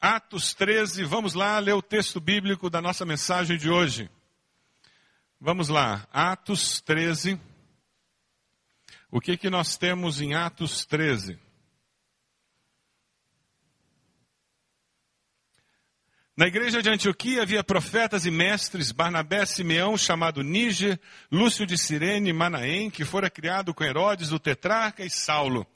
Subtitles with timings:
[0.00, 4.10] Atos 13, vamos lá ler o texto bíblico da nossa mensagem de hoje.
[5.38, 7.38] Vamos lá, Atos 13.
[9.10, 11.38] O que que nós temos em Atos 13?
[16.40, 20.98] Na igreja de Antioquia havia profetas e mestres, Barnabé, Simeão, chamado Níger,
[21.30, 25.66] Lúcio de Cirene, Manaém, que fora criado com Herodes, o tetrarca, e Saulo.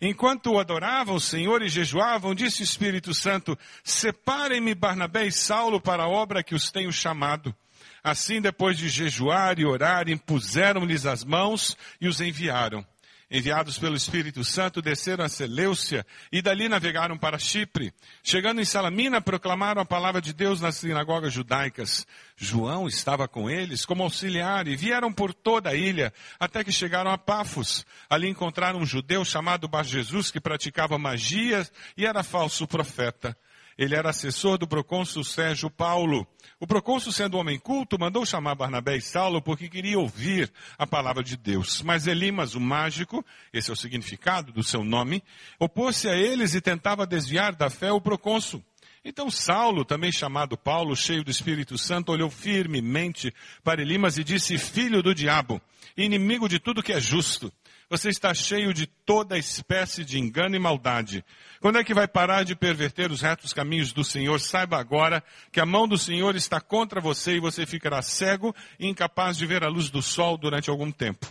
[0.00, 6.04] Enquanto adoravam o Senhor e jejuavam, disse o Espírito Santo, separem-me Barnabé e Saulo para
[6.04, 7.52] a obra que os tenho chamado.
[8.00, 12.86] Assim, depois de jejuar e orar, impuseram-lhes as mãos e os enviaram
[13.32, 17.94] enviados pelo Espírito Santo, desceram a Seleucia e dali navegaram para Chipre.
[18.22, 22.06] Chegando em Salamina, proclamaram a palavra de Deus nas sinagogas judaicas.
[22.36, 27.10] João estava com eles como auxiliar e vieram por toda a ilha até que chegaram
[27.10, 27.86] a Pafos.
[28.10, 33.34] Ali encontraram um judeu chamado Bar Jesus que praticava magia e era falso profeta.
[33.82, 36.24] Ele era assessor do procônsul Sérgio Paulo.
[36.60, 41.20] O procônsul, sendo homem culto, mandou chamar Barnabé e Saulo porque queria ouvir a palavra
[41.20, 41.82] de Deus.
[41.82, 45.20] Mas Elimas, o mágico, esse é o significado do seu nome,
[45.58, 48.62] opôs-se a eles e tentava desviar da fé o procônsul.
[49.04, 54.56] Então Saulo, também chamado Paulo, cheio do Espírito Santo, olhou firmemente para Elimas e disse,
[54.58, 55.60] filho do diabo,
[55.96, 57.52] inimigo de tudo que é justo,
[57.92, 61.22] você está cheio de toda espécie de engano e maldade.
[61.60, 64.40] Quando é que vai parar de perverter os retos caminhos do Senhor?
[64.40, 68.88] Saiba agora que a mão do Senhor está contra você e você ficará cego e
[68.88, 71.26] incapaz de ver a luz do sol durante algum tempo.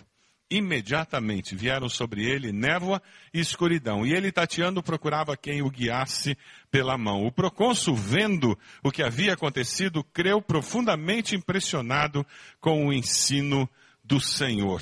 [0.51, 3.01] Imediatamente vieram sobre ele névoa
[3.33, 6.37] e escuridão, e ele tateando procurava quem o guiasse
[6.69, 7.25] pela mão.
[7.25, 12.23] O procônsul, vendo o que havia acontecido, creu profundamente impressionado
[12.59, 13.67] com o ensino
[14.03, 14.79] do Senhor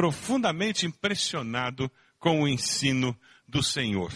[0.00, 3.14] profundamente impressionado com o ensino
[3.46, 4.10] do Senhor.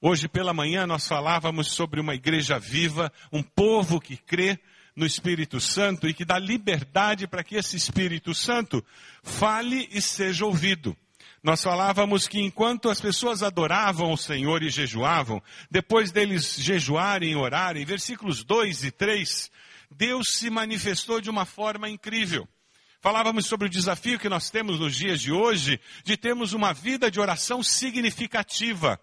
[0.00, 4.58] Hoje pela manhã nós falávamos sobre uma igreja viva, um povo que crê
[4.96, 8.82] no Espírito Santo e que dá liberdade para que esse Espírito Santo
[9.22, 10.96] fale e seja ouvido.
[11.42, 17.36] Nós falávamos que enquanto as pessoas adoravam o Senhor e jejuavam, depois deles jejuarem e
[17.36, 19.50] orarem, versículos 2 e 3,
[19.90, 22.48] Deus se manifestou de uma forma incrível.
[23.06, 27.08] Falávamos sobre o desafio que nós temos nos dias de hoje de termos uma vida
[27.08, 29.00] de oração significativa.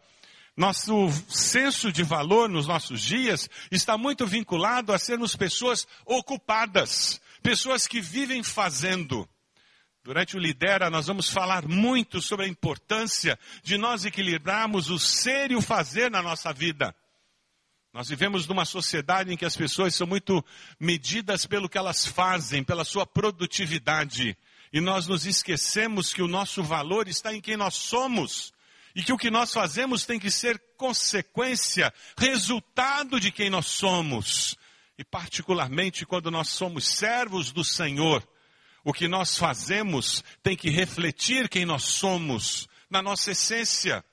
[0.58, 7.88] Nosso senso de valor nos nossos dias está muito vinculado a sermos pessoas ocupadas, pessoas
[7.88, 9.26] que vivem fazendo.
[10.04, 15.50] Durante o Lidera, nós vamos falar muito sobre a importância de nós equilibrarmos o ser
[15.50, 16.94] e o fazer na nossa vida.
[17.94, 20.44] Nós vivemos numa sociedade em que as pessoas são muito
[20.80, 24.36] medidas pelo que elas fazem, pela sua produtividade.
[24.74, 28.52] E nós nos esquecemos que o nosso valor está em quem nós somos.
[28.96, 34.58] E que o que nós fazemos tem que ser consequência, resultado de quem nós somos.
[34.98, 38.28] E particularmente quando nós somos servos do Senhor,
[38.84, 44.04] o que nós fazemos tem que refletir quem nós somos, na nossa essência.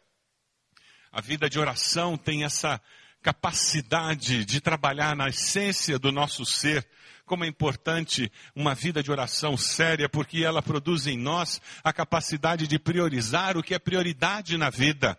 [1.11, 2.81] A vida de oração tem essa
[3.22, 6.86] capacidade de trabalhar na essência do nosso ser.
[7.26, 12.66] Como é importante uma vida de oração séria, porque ela produz em nós a capacidade
[12.66, 15.19] de priorizar o que é prioridade na vida.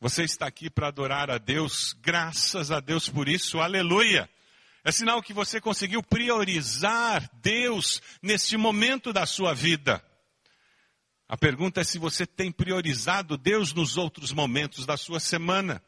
[0.00, 4.28] Você está aqui para adorar a Deus, graças a Deus por isso, aleluia.
[4.84, 10.02] É sinal que você conseguiu priorizar Deus neste momento da sua vida.
[11.28, 15.80] A pergunta é se você tem priorizado Deus nos outros momentos da sua semana.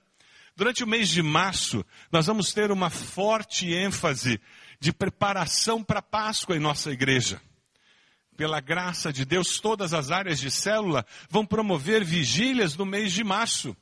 [0.56, 4.40] Durante o mês de março, nós vamos ter uma forte ênfase
[4.78, 7.40] de preparação para Páscoa em nossa igreja.
[8.36, 13.24] Pela graça de Deus, todas as áreas de célula vão promover vigílias no mês de
[13.24, 13.76] março.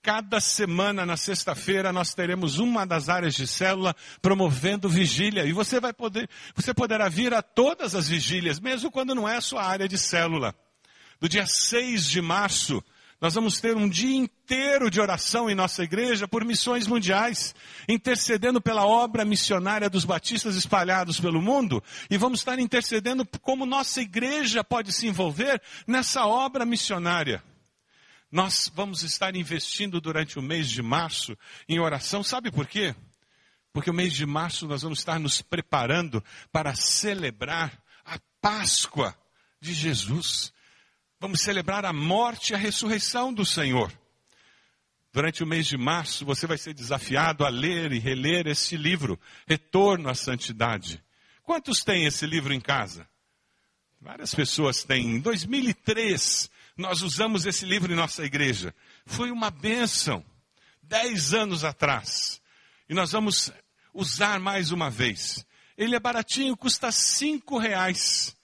[0.00, 5.44] Cada semana, na sexta-feira, nós teremos uma das áreas de célula promovendo vigília.
[5.44, 9.36] E você vai poder, você poderá vir a todas as vigílias, mesmo quando não é
[9.36, 10.54] a sua área de célula.
[11.20, 12.82] Do dia 6 de março,
[13.20, 17.52] nós vamos ter um dia inteiro de oração em nossa igreja por missões mundiais,
[17.88, 24.00] intercedendo pela obra missionária dos batistas espalhados pelo mundo, e vamos estar intercedendo como nossa
[24.00, 27.42] igreja pode se envolver nessa obra missionária.
[28.30, 31.36] Nós vamos estar investindo durante o mês de março
[31.68, 32.94] em oração, sabe por quê?
[33.72, 36.22] Porque o mês de março nós vamos estar nos preparando
[36.52, 39.16] para celebrar a Páscoa
[39.60, 40.52] de Jesus.
[41.20, 43.92] Vamos celebrar a morte e a ressurreição do Senhor.
[45.12, 49.18] Durante o mês de março, você vai ser desafiado a ler e reler este livro,
[49.44, 51.02] Retorno à Santidade.
[51.42, 53.08] Quantos têm esse livro em casa?
[54.00, 55.16] Várias pessoas têm.
[55.16, 58.72] Em 2003, nós usamos esse livro em nossa igreja.
[59.04, 60.24] Foi uma bênção.
[60.80, 62.40] dez anos atrás.
[62.88, 63.50] E nós vamos
[63.92, 65.44] usar mais uma vez.
[65.76, 68.37] Ele é baratinho, custa cinco reais.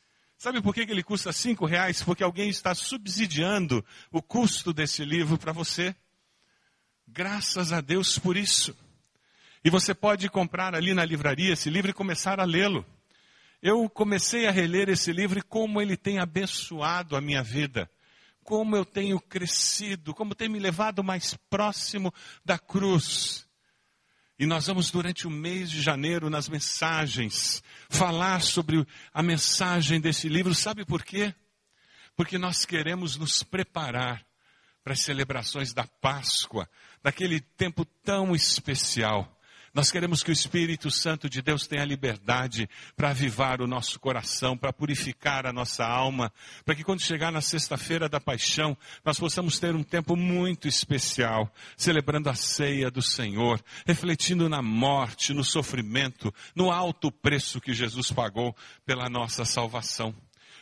[0.45, 2.03] Sabe por que ele custa cinco reais?
[2.03, 3.83] Porque alguém está subsidiando
[4.13, 5.97] o custo desse livro para você.
[7.09, 8.77] Graças a Deus por isso.
[9.65, 12.85] E você pode comprar ali na livraria esse livro e começar a lê-lo.
[13.63, 17.91] Eu comecei a reler esse livro e como ele tem abençoado a minha vida.
[18.43, 22.13] Como eu tenho crescido, como tem me levado mais próximo
[22.45, 23.49] da cruz.
[24.39, 30.29] E nós vamos, durante o mês de janeiro, nas mensagens, falar sobre a mensagem desse
[30.29, 30.55] livro.
[30.55, 31.33] Sabe por quê?
[32.17, 34.25] Porque nós queremos nos preparar
[34.83, 36.69] para as celebrações da Páscoa,
[37.03, 39.34] daquele tempo tão especial.
[39.75, 44.57] Nós queremos que o Espírito Santo de Deus tenha liberdade para avivar o nosso coração,
[44.57, 46.33] para purificar a nossa alma,
[46.65, 51.53] para que quando chegar na sexta-feira da paixão, nós possamos ter um tempo muito especial,
[51.77, 58.13] celebrando a ceia do Senhor, refletindo na morte, no sofrimento, no alto preço que Jesus
[58.13, 58.55] pagou
[58.87, 60.15] pela nossa salvação.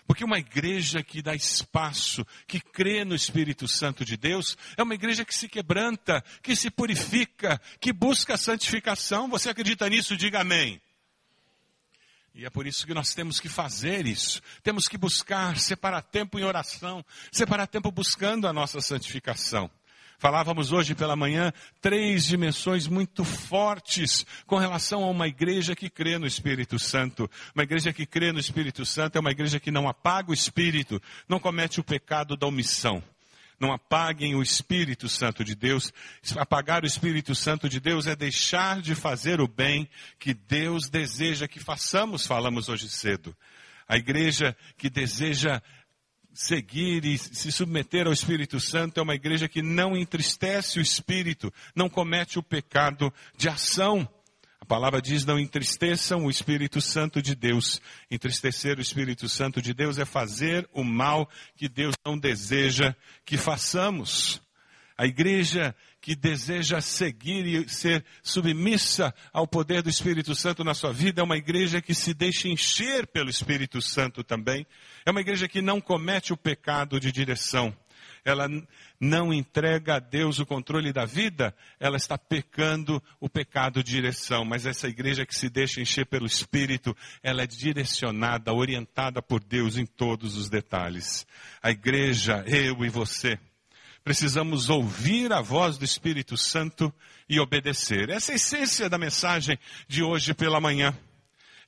[0.07, 4.95] Porque uma igreja que dá espaço, que crê no Espírito Santo de Deus, é uma
[4.95, 9.29] igreja que se quebranta, que se purifica, que busca a santificação.
[9.29, 10.17] Você acredita nisso?
[10.17, 10.81] Diga amém.
[12.35, 14.41] E é por isso que nós temos que fazer isso.
[14.63, 19.71] Temos que buscar, separar tempo em oração, separar tempo buscando a nossa santificação.
[20.23, 26.17] Falávamos hoje pela manhã três dimensões muito fortes com relação a uma igreja que crê
[26.17, 27.29] no Espírito Santo.
[27.53, 31.03] Uma igreja que crê no Espírito Santo é uma igreja que não apaga o Espírito,
[31.29, 33.03] não comete o pecado da omissão.
[33.59, 35.93] Não apaguem o Espírito Santo de Deus.
[36.37, 39.89] Apagar o Espírito Santo de Deus é deixar de fazer o bem
[40.21, 43.37] que Deus deseja que façamos, falamos hoje cedo.
[43.89, 45.61] A igreja que deseja
[46.33, 51.53] seguir e se submeter ao Espírito Santo é uma igreja que não entristece o Espírito,
[51.75, 54.09] não comete o pecado de ação.
[54.61, 57.81] A palavra diz: não entristeçam o Espírito Santo de Deus.
[58.11, 62.95] Entristecer o Espírito Santo de Deus é fazer o mal que Deus não deseja
[63.25, 64.41] que façamos.
[64.97, 70.93] A igreja que deseja seguir e ser submissa ao poder do Espírito Santo na sua
[70.93, 74.67] vida é uma igreja que se deixa encher pelo Espírito Santo também.
[75.07, 77.75] É uma igreja que não comete o pecado de direção.
[78.25, 78.49] Ela
[79.01, 84.45] não entrega a Deus o controle da vida, ela está pecando o pecado de direção.
[84.45, 89.77] Mas essa igreja que se deixa encher pelo Espírito, ela é direcionada, orientada por Deus
[89.77, 91.25] em todos os detalhes.
[91.63, 93.39] A igreja, eu e você,
[94.05, 96.93] precisamos ouvir a voz do Espírito Santo
[97.29, 98.11] e obedecer.
[98.11, 100.97] Essa é a essência da mensagem de hoje pela manhã.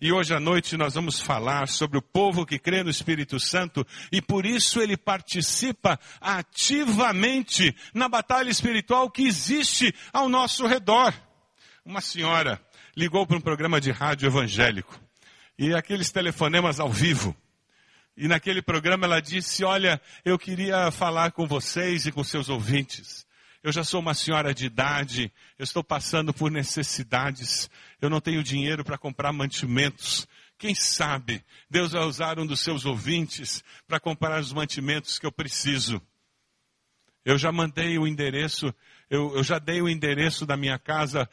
[0.01, 3.87] E hoje à noite nós vamos falar sobre o povo que crê no Espírito Santo
[4.11, 11.15] e por isso ele participa ativamente na batalha espiritual que existe ao nosso redor.
[11.85, 12.61] Uma senhora
[12.97, 15.01] ligou para um programa de rádio evangélico
[15.59, 17.35] e aqueles telefonemas ao vivo.
[18.17, 23.27] E naquele programa ela disse: Olha, eu queria falar com vocês e com seus ouvintes.
[23.63, 28.43] Eu já sou uma senhora de idade, eu estou passando por necessidades, eu não tenho
[28.43, 30.29] dinheiro para comprar mantimentos.
[30.59, 35.33] Quem sabe Deus vai usar um dos seus ouvintes para comprar os mantimentos que eu
[35.33, 36.01] preciso.
[37.25, 38.73] Eu já mandei o endereço,
[39.09, 41.29] eu, eu já dei o endereço da minha casa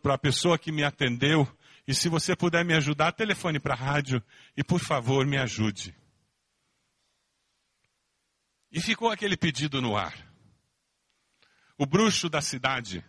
[0.00, 1.46] para a pessoa que me atendeu.
[1.88, 4.22] E se você puder me ajudar, telefone para a rádio
[4.56, 5.97] e, por favor, me ajude.
[8.70, 10.14] E ficou aquele pedido no ar.
[11.76, 13.04] O bruxo da cidade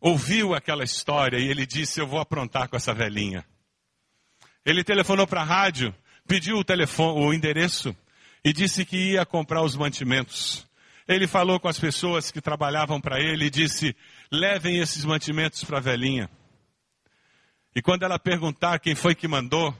[0.00, 3.44] ouviu aquela história e ele disse: Eu vou aprontar com essa velhinha.
[4.64, 5.94] Ele telefonou para a rádio,
[6.26, 7.96] pediu o, telefone, o endereço
[8.44, 10.66] e disse que ia comprar os mantimentos.
[11.08, 13.96] Ele falou com as pessoas que trabalhavam para ele e disse:
[14.30, 16.30] Levem esses mantimentos para a velhinha.
[17.74, 19.74] E quando ela perguntar quem foi que mandou,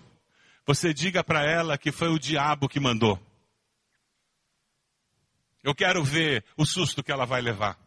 [0.67, 3.21] você diga para ela que foi o diabo que mandou.
[5.65, 7.79] Eu quero ver o susto que ela vai levar.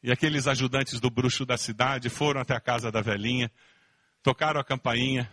[0.00, 3.50] E aqueles ajudantes do bruxo da cidade foram até a casa da velhinha,
[4.22, 5.28] tocaram a campainha,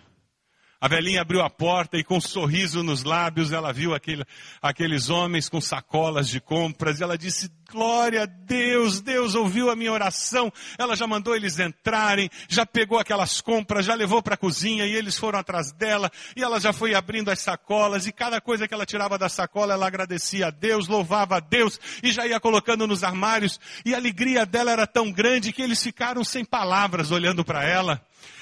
[0.81, 4.25] a velhinha abriu a porta e com um sorriso nos lábios ela viu aquele,
[4.61, 9.75] aqueles homens com sacolas de compras e ela disse, glória a Deus, Deus ouviu a
[9.75, 10.53] minha oração.
[10.77, 14.93] Ela já mandou eles entrarem, já pegou aquelas compras, já levou para a cozinha e
[14.93, 18.73] eles foram atrás dela e ela já foi abrindo as sacolas e cada coisa que
[18.73, 22.85] ela tirava da sacola ela agradecia a Deus, louvava a Deus e já ia colocando
[22.85, 27.43] nos armários e a alegria dela era tão grande que eles ficaram sem palavras olhando
[27.43, 27.99] para ela.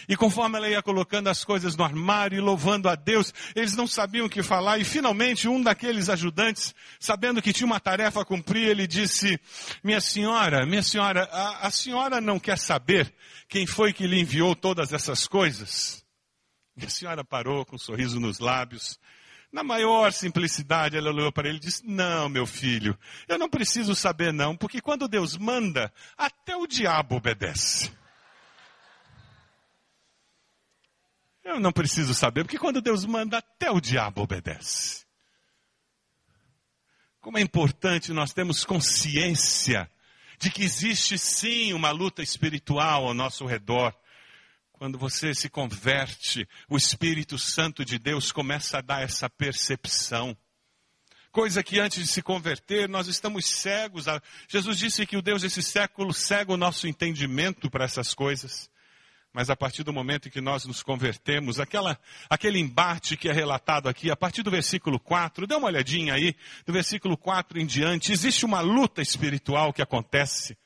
[0.07, 3.87] E conforme ela ia colocando as coisas no armário e louvando a Deus, eles não
[3.87, 4.77] sabiam o que falar.
[4.77, 9.39] E finalmente um daqueles ajudantes, sabendo que tinha uma tarefa a cumprir, ele disse, disse:
[9.83, 13.13] Minha senhora, minha senhora, a, a senhora não quer saber
[13.47, 16.03] quem foi que lhe enviou todas essas coisas?
[16.75, 18.99] E a senhora parou com um sorriso nos lábios.
[19.51, 22.97] Na maior simplicidade, ela olhou para ele e disse: Não, meu filho,
[23.27, 27.91] eu não preciso saber, não, porque quando Deus manda, até o diabo obedece.
[31.43, 35.05] Eu não preciso saber, porque quando Deus manda, até o diabo obedece.
[37.21, 39.87] Como é importante nós termos consciência
[40.39, 43.95] de que existe sim uma luta espiritual ao nosso redor.
[44.71, 50.35] Quando você se converte, o Espírito Santo de Deus começa a dar essa percepção.
[51.31, 54.05] Coisa que antes de se converter, nós estamos cegos.
[54.49, 58.67] Jesus disse que o Deus desse século cega o nosso entendimento para essas coisas.
[59.33, 61.97] Mas a partir do momento em que nós nos convertemos, aquela,
[62.29, 66.35] aquele embate que é relatado aqui, a partir do versículo 4, dê uma olhadinha aí,
[66.65, 70.57] do versículo 4 em diante, existe uma luta espiritual que acontece.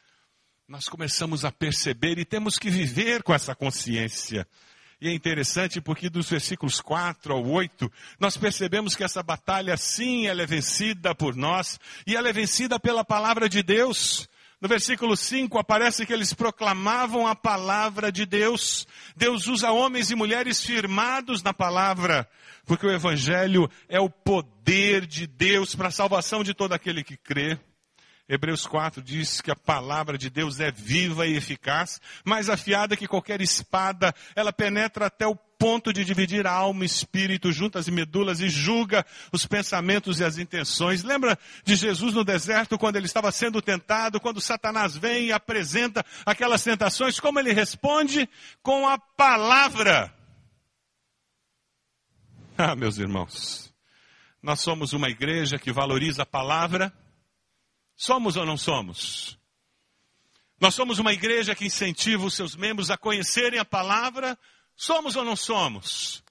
[0.68, 4.48] Nós começamos a perceber e temos que viver com essa consciência.
[5.00, 10.26] E é interessante porque dos versículos 4 ao 8, nós percebemos que essa batalha sim,
[10.26, 14.28] ela é vencida por nós, e ela é vencida pela palavra de Deus.
[14.62, 18.88] No versículo 5 aparece que eles proclamavam a palavra de Deus.
[19.16, 22.28] Deus usa homens e mulheres firmados na palavra,
[22.66, 27.18] porque o evangelho é o poder de Deus para a salvação de todo aquele que
[27.18, 27.60] crê.
[28.28, 33.08] Hebreus 4 diz que a palavra de Deus é viva e eficaz, mais afiada que
[33.08, 37.92] qualquer espada, ela penetra até o ponto de dividir a alma e espírito, juntas e
[37.92, 41.04] medulas, e julga os pensamentos e as intenções.
[41.04, 46.06] Lembra de Jesus no deserto, quando ele estava sendo tentado, quando Satanás vem e apresenta
[46.26, 48.30] aquelas tentações, como ele responde?
[48.62, 50.14] Com a palavra.
[52.58, 53.74] Ah, meus irmãos,
[54.42, 56.94] nós somos uma igreja que valoriza a palavra
[57.96, 59.40] Somos ou não somos?
[60.60, 64.38] Nós somos uma igreja que incentiva os seus membros a conhecerem a palavra.
[64.76, 66.24] Somos ou não somos?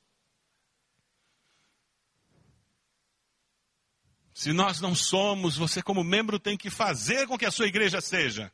[4.34, 8.00] Se nós não somos, você, como membro, tem que fazer com que a sua igreja
[8.00, 8.52] seja.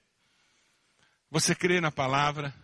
[1.30, 2.54] Você crê na palavra.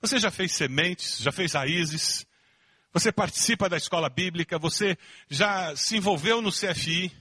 [0.00, 2.24] Você já fez sementes, já fez raízes.
[2.92, 4.58] Você participa da escola bíblica.
[4.58, 4.96] Você
[5.28, 7.12] já se envolveu no CFI.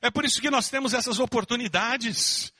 [0.00, 2.53] É por isso que nós temos essas oportunidades.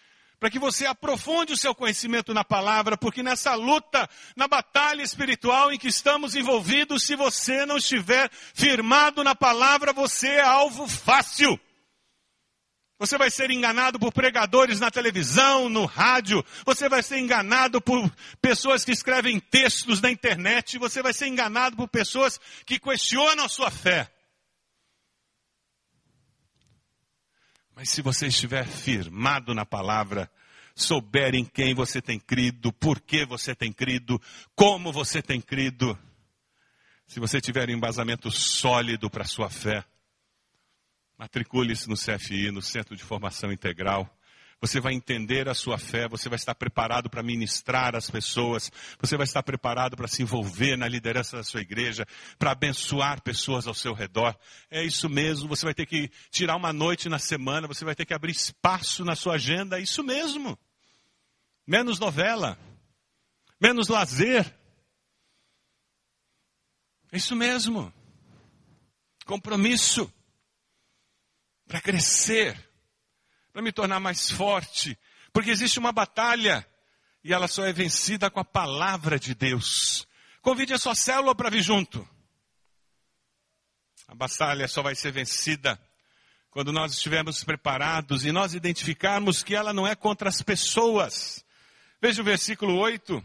[0.44, 5.72] Para que você aprofunde o seu conhecimento na palavra, porque nessa luta, na batalha espiritual
[5.72, 11.58] em que estamos envolvidos, se você não estiver firmado na palavra, você é alvo fácil.
[12.98, 16.44] Você vai ser enganado por pregadores na televisão, no rádio.
[16.66, 20.76] Você vai ser enganado por pessoas que escrevem textos na internet.
[20.76, 24.13] Você vai ser enganado por pessoas que questionam a sua fé.
[27.74, 30.30] Mas se você estiver firmado na palavra,
[30.74, 34.20] souber em quem você tem crido, por que você tem crido,
[34.54, 35.98] como você tem crido,
[37.06, 39.84] se você tiver um embasamento sólido para a sua fé,
[41.18, 44.08] matricule-se no CFI, no Centro de Formação Integral.
[44.64, 49.14] Você vai entender a sua fé, você vai estar preparado para ministrar as pessoas, você
[49.14, 52.06] vai estar preparado para se envolver na liderança da sua igreja,
[52.38, 54.35] para abençoar pessoas ao seu redor.
[54.71, 58.06] É isso mesmo, você vai ter que tirar uma noite na semana, você vai ter
[58.06, 60.59] que abrir espaço na sua agenda, é isso mesmo.
[61.66, 62.59] Menos novela,
[63.61, 64.50] menos lazer.
[67.12, 67.92] É isso mesmo.
[69.26, 70.11] Compromisso
[71.68, 72.73] para crescer
[73.54, 74.99] para me tornar mais forte,
[75.32, 76.66] porque existe uma batalha
[77.23, 80.08] e ela só é vencida com a palavra de Deus.
[80.42, 82.06] Convide a sua célula para vir junto.
[84.08, 85.80] A batalha só vai ser vencida
[86.50, 91.44] quando nós estivermos preparados e nós identificarmos que ela não é contra as pessoas.
[92.02, 93.23] Veja o versículo 8.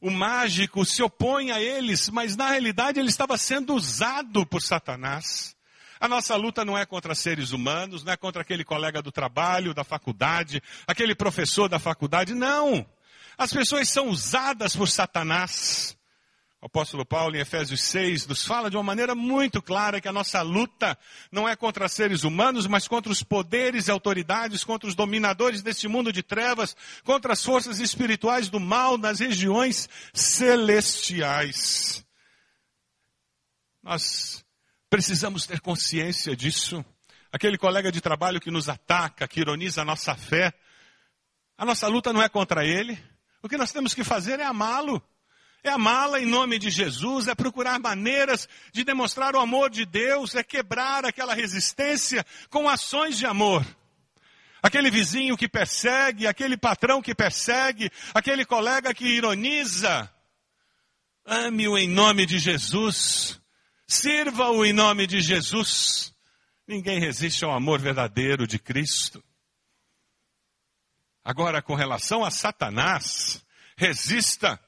[0.00, 5.54] O mágico se opõe a eles, mas na realidade ele estava sendo usado por Satanás.
[6.02, 9.72] A nossa luta não é contra seres humanos, não é contra aquele colega do trabalho,
[9.72, 12.84] da faculdade, aquele professor da faculdade, não.
[13.38, 15.96] As pessoas são usadas por Satanás.
[16.60, 20.12] O apóstolo Paulo, em Efésios 6, nos fala de uma maneira muito clara que a
[20.12, 20.98] nossa luta
[21.30, 25.86] não é contra seres humanos, mas contra os poderes e autoridades, contra os dominadores deste
[25.86, 32.04] mundo de trevas, contra as forças espirituais do mal nas regiões celestiais.
[33.80, 34.41] Nós
[34.92, 36.84] Precisamos ter consciência disso.
[37.32, 40.52] Aquele colega de trabalho que nos ataca, que ironiza a nossa fé,
[41.56, 43.02] a nossa luta não é contra ele.
[43.42, 45.02] O que nós temos que fazer é amá-lo.
[45.64, 50.34] É amá-la em nome de Jesus, é procurar maneiras de demonstrar o amor de Deus,
[50.34, 53.64] é quebrar aquela resistência com ações de amor.
[54.62, 60.12] aquele vizinho que persegue, aquele patrão que persegue, aquele colega que ironiza.
[61.24, 63.41] Ame-o em nome de Jesus.
[63.92, 66.14] Sirva-o em nome de Jesus.
[66.66, 69.22] Ninguém resiste ao amor verdadeiro de Cristo.
[71.22, 73.44] Agora, com relação a Satanás,
[73.76, 74.58] resista.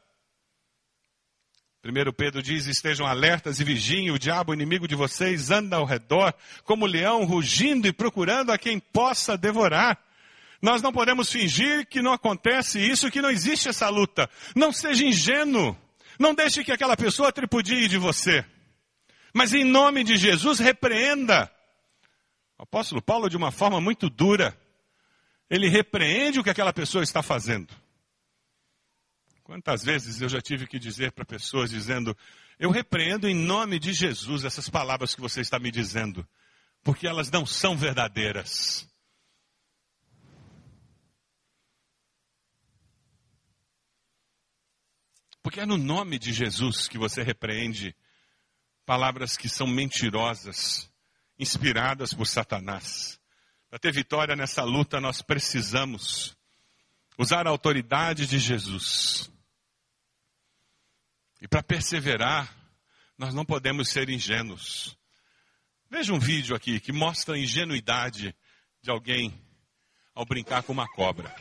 [1.81, 6.35] Primeiro Pedro diz, estejam alertas e vigiem, o diabo inimigo de vocês anda ao redor,
[6.63, 9.99] como leão rugindo e procurando a quem possa devorar.
[10.61, 14.29] Nós não podemos fingir que não acontece isso, que não existe essa luta.
[14.55, 15.75] Não seja ingênuo.
[16.19, 18.45] Não deixe que aquela pessoa tripudie de você.
[19.35, 21.53] Mas em nome de Jesus, repreenda.
[22.57, 24.57] O apóstolo Paulo, de uma forma muito dura,
[25.51, 27.75] ele repreende o que aquela pessoa está fazendo.
[29.43, 32.17] Quantas vezes eu já tive que dizer para pessoas dizendo,
[32.61, 36.27] eu repreendo em nome de Jesus essas palavras que você está me dizendo,
[36.85, 38.89] porque elas não são verdadeiras.
[45.43, 47.95] Porque é no nome de Jesus que você repreende
[48.85, 50.91] palavras que são mentirosas,
[51.39, 53.19] inspiradas por Satanás.
[53.69, 56.37] Para ter vitória nessa luta, nós precisamos
[57.19, 59.31] usar a autoridade de Jesus.
[61.41, 62.55] E para perseverar,
[63.19, 64.97] nós não podemos ser ingênuos.
[65.91, 68.35] Veja um vídeo aqui que mostra a ingenuidade
[68.83, 69.33] de alguém
[70.15, 71.35] ao brincar com uma cobra.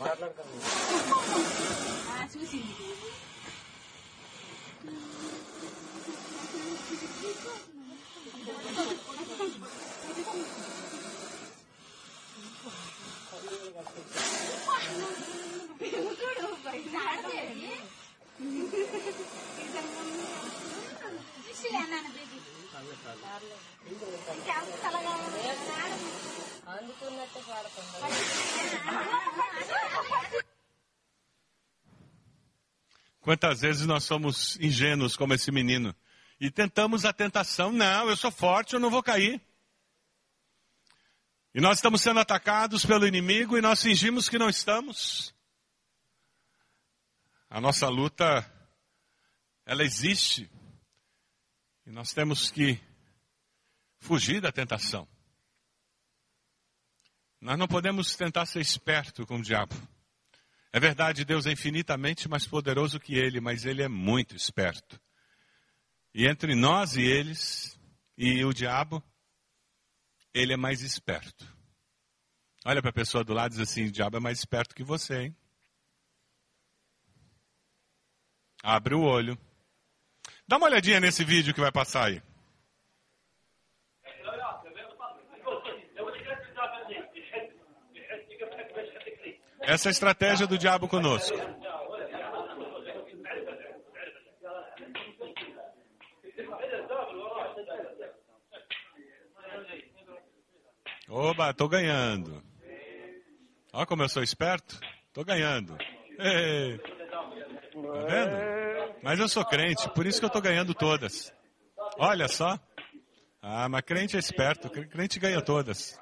[0.00, 0.52] మాట్లాడతాను
[2.32, 2.74] చూసింది
[26.73, 27.99] అందుకున్నట్టు పాడుతుంది
[33.25, 35.89] Quantas vezes nós somos ingênuos como esse menino
[36.40, 39.40] E tentamos a tentação, não, eu sou forte, eu não vou cair.
[41.54, 45.34] E nós estamos sendo atacados pelo inimigo e nós fingimos que não estamos.
[47.50, 48.48] A nossa luta,
[49.66, 50.48] ela existe.
[51.86, 52.80] E nós temos que
[53.98, 55.08] fugir da tentação.
[57.40, 59.74] Nós não podemos tentar ser esperto com o diabo.
[60.72, 65.00] É verdade, Deus é infinitamente mais poderoso que ele, mas ele é muito esperto.
[66.18, 67.78] E entre nós e eles,
[68.16, 69.00] e o diabo,
[70.34, 71.46] ele é mais esperto.
[72.66, 74.82] Olha para a pessoa do lado e diz assim: o diabo é mais esperto que
[74.82, 75.36] você, hein?
[78.64, 79.38] Abre o olho.
[80.44, 82.20] Dá uma olhadinha nesse vídeo que vai passar aí.
[89.60, 91.57] Essa é a estratégia do diabo conosco.
[101.08, 102.42] Oba, tô ganhando.
[103.72, 104.78] Olha como eu sou esperto.
[105.12, 105.76] Tô ganhando.
[106.18, 106.78] Ei.
[106.78, 108.94] Tá vendo?
[109.02, 111.32] Mas eu sou crente, por isso que eu tô ganhando todas.
[111.98, 112.58] Olha só.
[113.40, 115.98] Ah, mas crente é esperto, crente ganha todas.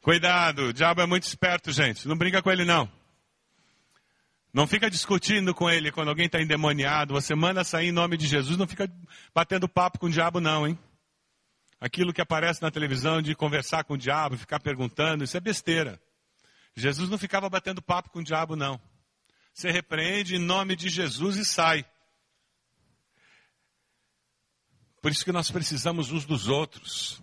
[0.00, 2.08] Cuidado, o diabo é muito esperto, gente.
[2.08, 2.90] Não brinca com ele, não.
[4.52, 7.14] Não fica discutindo com ele quando alguém está endemoniado.
[7.14, 8.58] Você manda sair em nome de Jesus.
[8.58, 8.90] Não fica
[9.34, 10.78] batendo papo com o diabo, não, hein?
[11.80, 16.00] Aquilo que aparece na televisão de conversar com o diabo, ficar perguntando, isso é besteira.
[16.76, 18.80] Jesus não ficava batendo papo com o diabo, não.
[19.52, 21.84] Você repreende em nome de Jesus e sai.
[25.00, 27.22] Por isso que nós precisamos uns dos outros.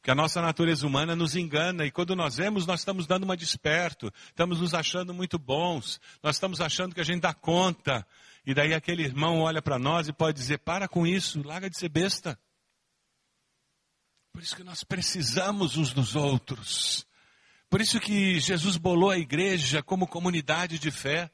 [0.00, 3.36] Porque a nossa natureza humana nos engana e quando nós vemos, nós estamos dando uma
[3.36, 8.06] desperto, estamos nos achando muito bons, nós estamos achando que a gente dá conta.
[8.46, 11.78] E daí aquele irmão olha para nós e pode dizer: para com isso, larga de
[11.78, 12.38] ser besta.
[14.32, 17.06] Por isso que nós precisamos uns dos outros.
[17.68, 21.30] Por isso que Jesus bolou a igreja como comunidade de fé.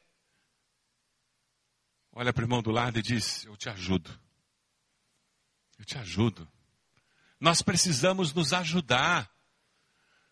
[2.18, 4.10] Olha para o irmão do lado e diz: Eu te ajudo.
[5.78, 6.48] Eu te ajudo.
[7.38, 9.30] Nós precisamos nos ajudar.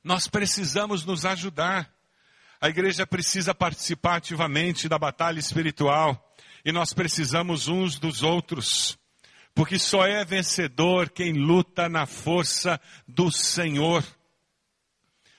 [0.03, 1.95] Nós precisamos nos ajudar.
[2.59, 6.35] A igreja precisa participar ativamente da batalha espiritual.
[6.65, 8.99] E nós precisamos uns dos outros.
[9.55, 14.03] Porque só é vencedor quem luta na força do Senhor.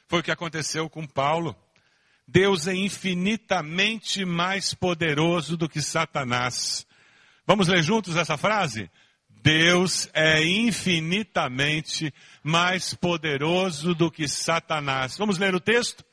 [0.07, 1.55] Foi o que aconteceu com Paulo.
[2.27, 6.85] Deus é infinitamente mais poderoso do que Satanás.
[7.45, 8.89] Vamos ler juntos essa frase?
[9.29, 12.11] Deus é infinitamente
[12.43, 15.17] mais poderoso do que Satanás.
[15.17, 16.03] Vamos ler o texto?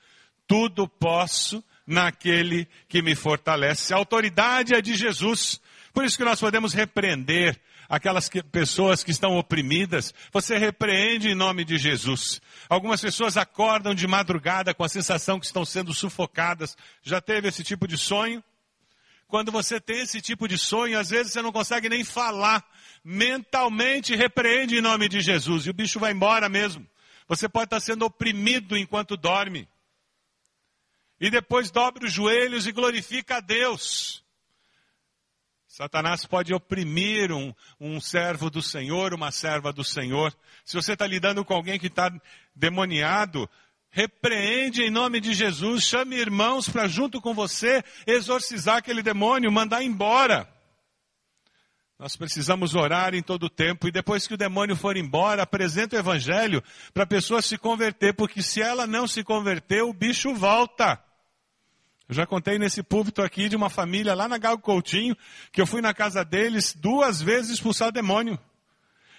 [0.47, 3.95] Tudo posso naquele que me fortalece.
[3.95, 5.59] A autoridade é de Jesus.
[5.95, 7.59] Por isso que nós podemos repreender
[7.93, 10.15] aquelas que, pessoas que estão oprimidas.
[10.33, 12.41] Você repreende em nome de Jesus.
[12.67, 16.75] Algumas pessoas acordam de madrugada com a sensação que estão sendo sufocadas.
[17.03, 18.43] Já teve esse tipo de sonho?
[19.29, 22.65] Quando você tem esse tipo de sonho, às vezes você não consegue nem falar.
[23.05, 26.87] Mentalmente repreende em nome de Jesus e o bicho vai embora mesmo.
[27.29, 29.69] Você pode estar sendo oprimido enquanto dorme.
[31.21, 34.22] E depois dobra os joelhos e glorifica a Deus.
[35.83, 40.33] Satanás pode oprimir um, um servo do Senhor, uma serva do Senhor.
[40.65, 42.09] Se você está lidando com alguém que está
[42.55, 43.51] demoniado,
[43.95, 49.83] Repreende em nome de Jesus, chame irmãos para junto com você exorcizar aquele demônio, mandar
[49.83, 50.49] embora.
[51.99, 55.97] Nós precisamos orar em todo o tempo e depois que o demônio for embora, apresenta
[55.97, 56.65] o evangelho
[56.95, 60.99] para a pessoa se converter, porque se ela não se converter, o bicho volta.
[62.13, 65.17] Eu já contei nesse púlpito aqui de uma família lá na Gago Coutinho,
[65.51, 68.39] que eu fui na casa deles duas vezes expulsar demônio.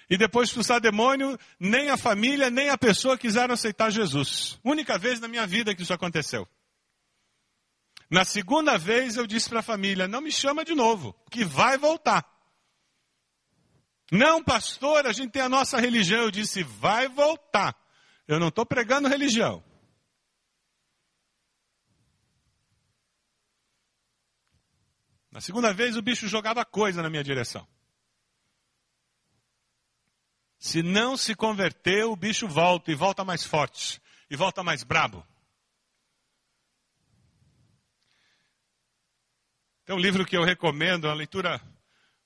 [0.07, 4.59] E depois de expulsar demônio, nem a família, nem a pessoa quiseram aceitar Jesus.
[4.63, 6.47] Única vez na minha vida que isso aconteceu.
[8.11, 11.79] Na segunda vez eu disse para a família: não me chama de novo, que vai
[11.79, 12.23] voltar.
[14.11, 16.25] Não, pastor, a gente tem a nossa religião.
[16.25, 17.75] Eu disse: vai voltar.
[18.27, 19.63] Eu não estou pregando religião.
[25.33, 27.67] Na segunda vez o bicho jogava coisa na minha direção.
[30.59, 35.25] Se não se converter, o bicho volta e volta mais forte e volta mais brabo.
[39.83, 41.59] Tem um livro que eu recomendo, uma leitura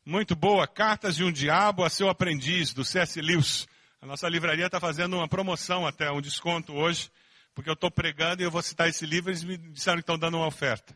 [0.06, 3.22] muito boa, Cartas de um Diabo a Seu Aprendiz, do C.S.
[3.22, 3.70] Lewis.
[4.02, 7.10] A nossa livraria está fazendo uma promoção até, um desconto hoje,
[7.56, 10.20] porque eu estou pregando e eu vou citar esse livro eles me disseram que estão
[10.20, 10.94] dando uma oferta.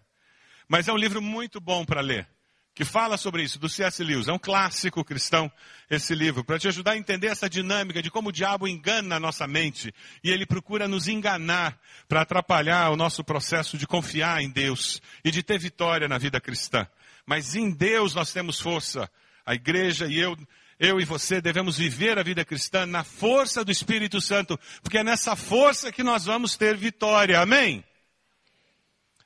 [0.71, 2.25] Mas é um livro muito bom para ler
[2.73, 4.01] que fala sobre isso, do C.S.
[4.01, 4.29] Lewis.
[4.29, 5.51] É um clássico cristão
[5.89, 9.19] esse livro, para te ajudar a entender essa dinâmica de como o diabo engana a
[9.19, 14.49] nossa mente e ele procura nos enganar para atrapalhar o nosso processo de confiar em
[14.49, 16.87] Deus e de ter vitória na vida cristã.
[17.25, 19.11] Mas em Deus nós temos força.
[19.45, 20.37] A igreja e eu,
[20.79, 25.03] eu e você devemos viver a vida cristã na força do Espírito Santo, porque é
[25.03, 27.41] nessa força que nós vamos ter vitória.
[27.41, 27.83] Amém?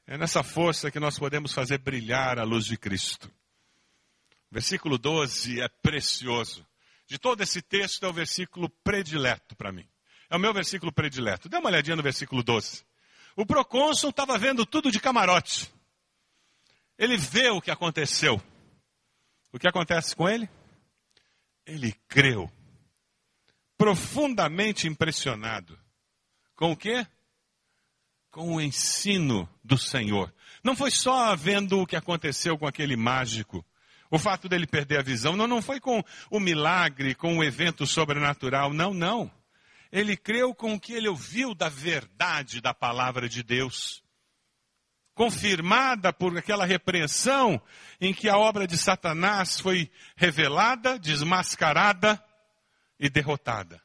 [0.07, 3.31] É nessa força que nós podemos fazer brilhar a luz de Cristo.
[4.51, 6.65] Versículo 12 é precioso.
[7.07, 9.87] De todo esse texto é o versículo predileto para mim.
[10.29, 11.49] É o meu versículo predileto.
[11.49, 12.85] Dê uma olhadinha no versículo 12.
[13.35, 15.73] O procônsul estava vendo tudo de camarote.
[16.97, 18.41] Ele vê o que aconteceu.
[19.51, 20.49] O que acontece com ele?
[21.65, 22.51] Ele creu.
[23.77, 25.79] Profundamente impressionado.
[26.55, 27.05] Com o quê?
[28.35, 30.33] Com o ensino do Senhor.
[30.63, 33.65] Não foi só vendo o que aconteceu com aquele mágico
[34.09, 37.85] o fato dele perder a visão não, não foi com o milagre, com o evento
[37.85, 39.31] sobrenatural, não, não.
[39.91, 44.03] Ele creu com o que ele ouviu da verdade da palavra de Deus.
[45.13, 47.61] Confirmada por aquela repreensão
[47.99, 52.21] em que a obra de Satanás foi revelada, desmascarada
[52.99, 53.81] e derrotada.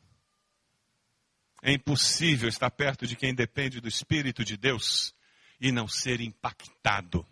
[1.62, 5.14] É impossível estar perto de quem depende do Espírito de Deus
[5.60, 7.26] e não ser impactado.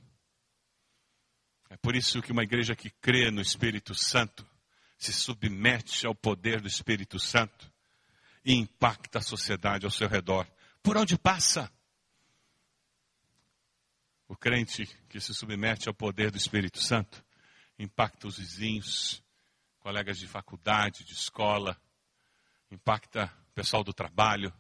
[1.71, 4.47] É por isso que uma igreja que crê no Espírito Santo
[4.99, 7.73] se submete ao poder do Espírito Santo
[8.45, 10.47] e impacta a sociedade ao seu redor.
[10.83, 11.71] Por onde passa?
[14.27, 17.25] O crente que se submete ao poder do Espírito Santo
[17.79, 19.23] impacta os vizinhos,
[19.79, 21.81] colegas de faculdade, de escola,
[22.71, 24.55] impacta pessoal do trabalho,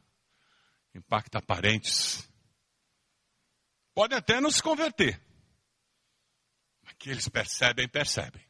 [0.93, 2.29] impacta parentes.
[3.95, 5.23] Podem até não se converter.
[6.83, 8.45] Mas que eles percebem, percebem.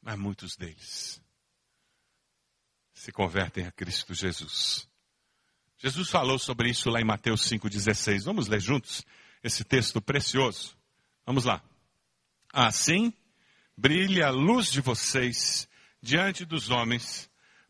[0.00, 1.20] Mas muitos deles
[2.92, 4.88] se convertem a Cristo Jesus.
[5.78, 8.22] Jesus falou sobre isso lá em Mateus 5,16.
[8.22, 9.04] Vamos ler juntos
[9.42, 10.78] esse texto precioso.
[11.26, 11.60] Vamos lá.
[12.52, 13.12] Assim,
[13.76, 15.68] brilhe a luz de vocês
[16.00, 17.27] diante dos homens,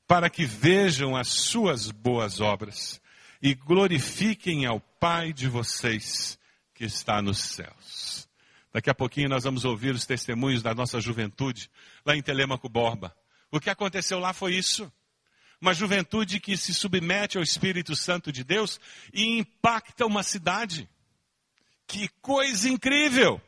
[0.08, 3.00] para que vejam as suas boas obras
[3.42, 6.38] e glorifiquem ao Pai de vocês
[6.74, 8.26] que está nos céus.
[8.72, 11.70] Daqui a pouquinho nós vamos ouvir os testemunhos da nossa juventude
[12.04, 13.14] lá em Telemaco Borba.
[13.50, 14.90] O que aconteceu lá foi isso.
[15.60, 18.80] Uma juventude que se submete ao Espírito Santo de Deus
[19.12, 20.88] e impacta uma cidade.
[21.86, 23.40] Que coisa incrível!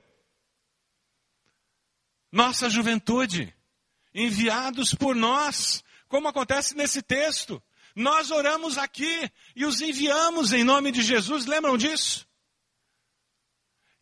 [2.30, 3.52] Nossa juventude,
[4.14, 7.62] enviados por nós, como acontece nesse texto.
[7.94, 12.28] Nós oramos aqui e os enviamos em nome de Jesus, lembram disso?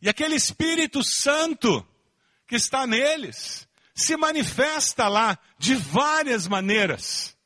[0.01, 1.87] E aquele Espírito Santo
[2.47, 7.37] que está neles se manifesta lá de várias maneiras.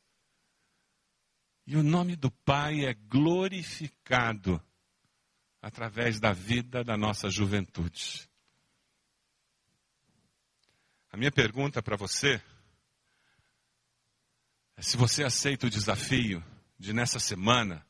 [1.66, 4.62] E o nome do Pai é glorificado
[5.60, 8.30] através da vida da nossa juventude.
[11.10, 12.40] A minha pergunta para você
[14.82, 16.44] se você aceita o desafio
[16.78, 17.86] de nessa semana,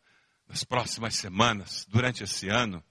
[0.46, 2.84] nas próximas semanas, durante esse ano,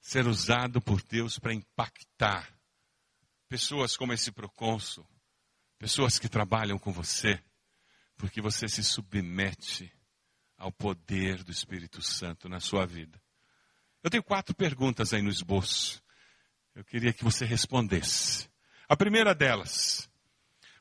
[0.00, 2.52] ser usado por Deus para impactar
[3.48, 5.06] pessoas como esse procônsul,
[5.78, 7.42] pessoas que trabalham com você,
[8.16, 9.92] porque você se submete
[10.56, 13.20] ao poder do Espírito Santo na sua vida.
[14.02, 16.02] Eu tenho quatro perguntas aí no esboço.
[16.74, 18.48] Eu queria que você respondesse.
[18.88, 20.09] A primeira delas,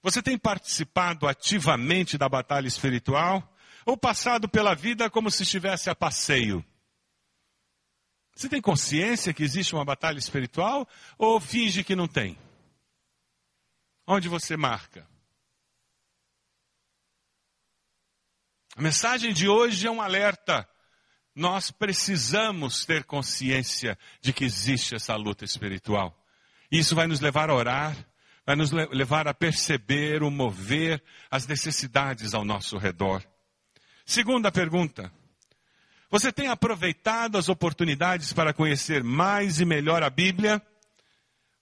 [0.02, 5.96] você tem participado ativamente da batalha espiritual ou passado pela vida como se estivesse a
[5.96, 6.64] passeio?
[8.34, 12.38] Você tem consciência que existe uma batalha espiritual ou finge que não tem?
[14.08, 15.06] Onde você marca?
[18.78, 20.66] A mensagem de hoje é um alerta.
[21.36, 26.18] Nós precisamos ter consciência de que existe essa luta espiritual.
[26.72, 28.09] Isso vai nos levar a orar,
[28.50, 33.24] vai nos levar a perceber o mover, as necessidades ao nosso redor.
[34.04, 35.14] Segunda pergunta.
[36.10, 40.60] Você tem aproveitado as oportunidades para conhecer mais e melhor a Bíblia?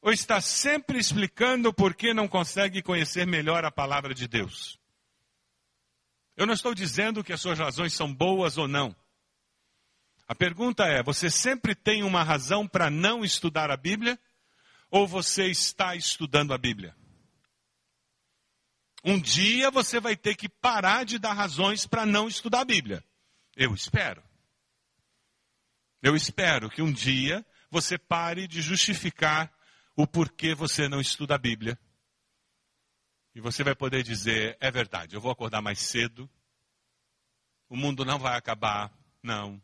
[0.01, 4.79] Ou está sempre explicando por que não consegue conhecer melhor a palavra de Deus?
[6.37, 8.95] Eu não estou dizendo que as suas razões são boas ou não.
[10.25, 14.17] A pergunta é: você sempre tem uma razão para não estudar a Bíblia?
[14.89, 16.95] Ou você está estudando a Bíblia?
[19.03, 23.03] Um dia você vai ter que parar de dar razões para não estudar a Bíblia.
[23.55, 24.23] Eu espero.
[26.01, 29.51] Eu espero que um dia você pare de justificar
[29.95, 31.79] o porquê você não estuda a Bíblia.
[33.33, 36.29] E você vai poder dizer: é verdade, eu vou acordar mais cedo.
[37.69, 38.91] O mundo não vai acabar.
[39.21, 39.61] Não.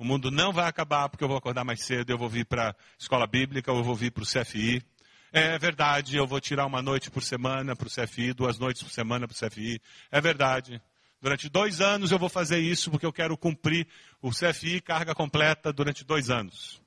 [0.00, 2.70] O mundo não vai acabar porque eu vou acordar mais cedo, eu vou vir para
[2.70, 4.82] a escola bíblica, eu vou vir para o CFI.
[5.30, 8.90] É verdade, eu vou tirar uma noite por semana para o CFI, duas noites por
[8.90, 9.78] semana para o CFI.
[10.10, 10.80] É verdade.
[11.20, 13.86] Durante dois anos eu vou fazer isso porque eu quero cumprir
[14.22, 16.80] o CFI carga completa durante dois anos.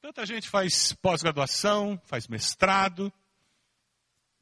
[0.00, 3.12] Tanta gente faz pós-graduação, faz mestrado,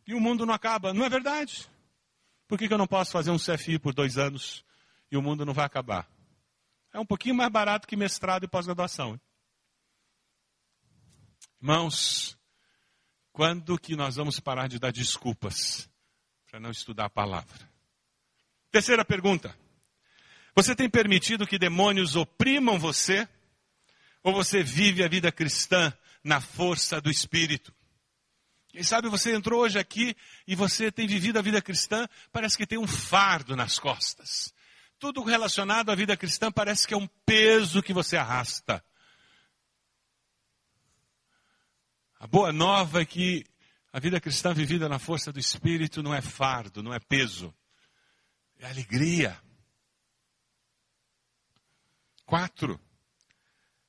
[0.07, 0.93] e o mundo não acaba.
[0.93, 1.67] Não é verdade?
[2.47, 4.63] Por que, que eu não posso fazer um CFI por dois anos
[5.11, 6.07] e o mundo não vai acabar?
[6.93, 9.19] É um pouquinho mais barato que mestrado e pós-graduação.
[11.61, 12.37] Irmãos,
[13.33, 15.89] quando que nós vamos parar de dar desculpas
[16.51, 17.71] para não estudar a palavra?
[18.71, 19.57] Terceira pergunta.
[20.55, 23.27] Você tem permitido que demônios oprimam você?
[24.23, 27.75] Ou você vive a vida cristã na força do Espírito?
[28.69, 30.15] Quem sabe você entrou hoje aqui
[30.47, 34.53] e você tem vivido a vida cristã, parece que tem um fardo nas costas
[35.03, 38.81] tudo relacionado à vida cristã parece que é um peso que você arrasta.
[42.21, 43.45] A boa nova é que
[43.93, 47.53] a vida cristã vivida na força do Espírito não é fardo, não é peso,
[48.61, 49.37] é alegria.
[52.25, 52.81] Quatro,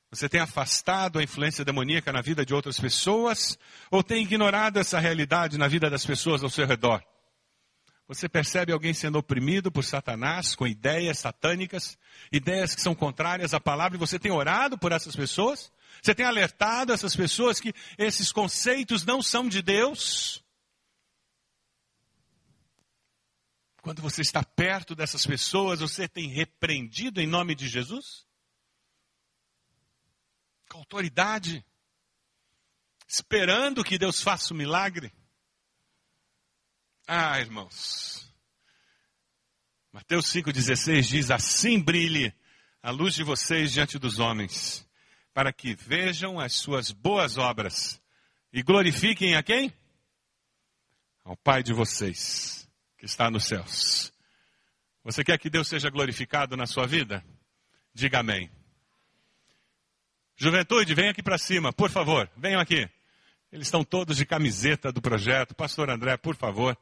[0.09, 3.55] você tem afastado a influência demoníaca na vida de outras pessoas
[3.91, 7.05] ou tem ignorado essa realidade na vida das pessoas ao seu redor?
[8.07, 11.97] Você percebe alguém sendo oprimido por Satanás com ideias satânicas,
[12.31, 15.71] ideias que são contrárias à palavra, e você tem orado por essas pessoas?
[16.01, 20.43] Você tem alertado essas pessoas que esses conceitos não são de Deus?
[23.81, 28.25] Quando você está perto dessas pessoas, você tem repreendido em nome de Jesus?
[30.69, 31.65] Com autoridade?
[33.07, 35.13] Esperando que Deus faça o um milagre?
[37.07, 38.31] Ah, irmãos.
[39.91, 42.33] Mateus 5,16 diz: Assim brilhe
[42.81, 44.87] a luz de vocês diante dos homens,
[45.33, 48.01] para que vejam as suas boas obras
[48.51, 49.73] e glorifiquem a quem?
[51.25, 54.13] Ao Pai de vocês, que está nos céus.
[55.03, 57.23] Você quer que Deus seja glorificado na sua vida?
[57.93, 58.49] Diga amém.
[60.37, 62.89] Juventude, vem aqui para cima, por favor, venham aqui.
[63.51, 65.53] Eles estão todos de camiseta do projeto.
[65.53, 66.75] Pastor André, por favor.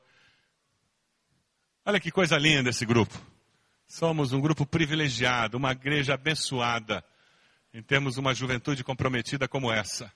[1.84, 3.20] Olha que coisa linda esse grupo.
[3.88, 7.04] Somos um grupo privilegiado, uma igreja abençoada,
[7.74, 10.14] em termos uma juventude comprometida como essa.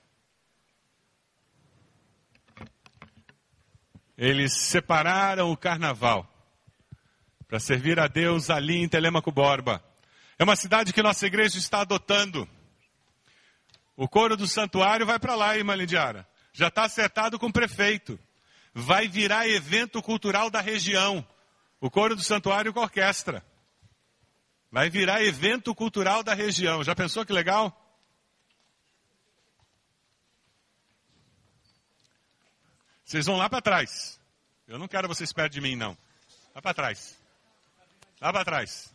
[4.16, 6.32] Eles separaram o carnaval
[7.48, 9.84] para servir a Deus ali em Telemaco Borba.
[10.38, 12.48] É uma cidade que nossa igreja está adotando.
[13.98, 16.28] O coro do santuário vai para lá, irmã Lindiara.
[16.54, 18.20] Já está acertado com o prefeito.
[18.74, 21.26] Vai virar evento cultural da região.
[21.86, 23.46] O coro do santuário com orquestra.
[24.72, 26.84] Vai virar evento cultural da região.
[26.84, 27.72] Já pensou que legal?
[33.04, 34.20] Vocês vão lá para trás.
[34.68, 35.96] Eu não quero vocês perto de mim, não.
[36.56, 37.16] Lá para trás.
[38.20, 38.92] Lá para trás.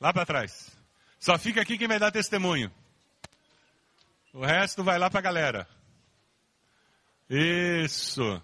[0.00, 0.76] Lá para trás.
[1.20, 2.74] Só fica aqui quem vai dar testemunho.
[4.32, 5.68] O resto vai lá para a galera.
[7.30, 8.42] Isso.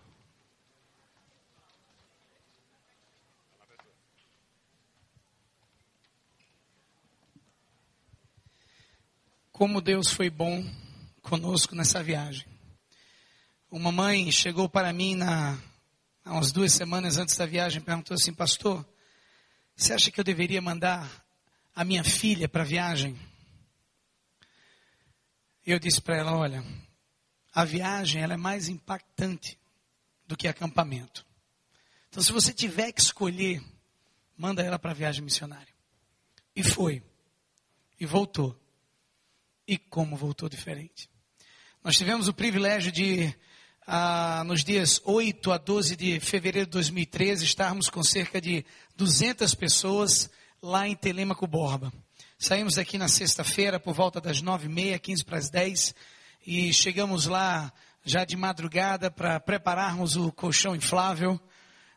[9.54, 10.68] Como Deus foi bom
[11.22, 12.44] conosco nessa viagem.
[13.70, 15.56] Uma mãe chegou para mim na,
[16.24, 18.84] há umas duas semanas antes da viagem e perguntou assim, pastor,
[19.76, 21.08] você acha que eu deveria mandar
[21.72, 23.16] a minha filha para a viagem?
[25.64, 26.64] Eu disse para ela, olha,
[27.54, 29.56] a viagem ela é mais impactante
[30.26, 31.24] do que acampamento.
[32.08, 33.62] Então, se você tiver que escolher,
[34.36, 35.72] manda ela para a viagem missionária.
[36.56, 37.04] E foi.
[38.00, 38.63] E voltou
[39.66, 41.08] e como voltou diferente.
[41.82, 43.34] Nós tivemos o privilégio de,
[43.86, 48.64] ah, nos dias 8 a 12 de fevereiro de 2013, estarmos com cerca de
[48.96, 50.30] 200 pessoas
[50.62, 51.92] lá em Telemaco Borba.
[52.38, 55.94] Saímos daqui na sexta-feira por volta das 9h30, 15 para as 10
[56.46, 57.72] e chegamos lá
[58.04, 61.40] já de madrugada para prepararmos o colchão inflável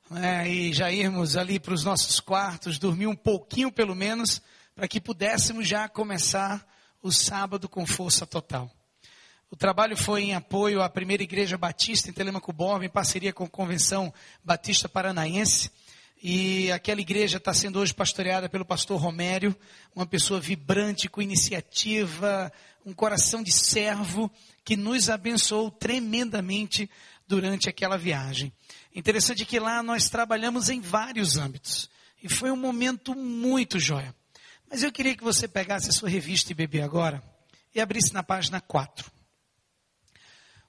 [0.10, 4.42] né, e já irmos ali para os nossos quartos, dormir um pouquinho pelo menos,
[4.76, 6.66] para que pudéssemos já começar
[7.08, 8.70] o sábado com força total.
[9.50, 13.46] O trabalho foi em apoio à primeira igreja batista em Telemaco Borba, em parceria com
[13.46, 15.72] a Convenção Batista Paranaense.
[16.22, 19.56] E aquela igreja está sendo hoje pastoreada pelo pastor Romério,
[19.96, 22.52] uma pessoa vibrante, com iniciativa,
[22.86, 24.30] um coração de servo,
[24.66, 26.90] que nos abençoou tremendamente
[27.26, 28.52] durante aquela viagem.
[28.94, 31.90] Interessante que lá nós trabalhamos em vários âmbitos.
[32.22, 34.14] E foi um momento muito jóia.
[34.70, 37.24] Mas eu queria que você pegasse a sua revista e bebê agora
[37.74, 39.10] e abrisse na página 4.